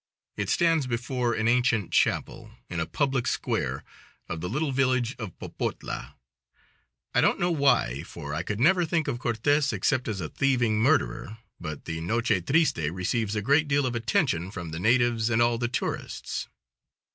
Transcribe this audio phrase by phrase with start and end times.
[0.35, 3.83] It stands before an ancient chapel, in a public square
[4.27, 6.15] of the little village of Popotla.
[7.13, 10.79] I don't know why, for I could never think of Cortez except as a thieving
[10.79, 15.39] murderer, but the Noche Triste receives a great deal of attention from the natives and
[15.39, 16.47] all the tourists.